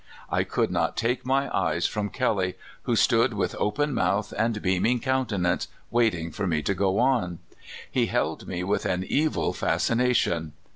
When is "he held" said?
7.91-8.47